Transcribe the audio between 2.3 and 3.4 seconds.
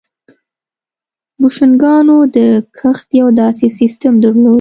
د کښت یو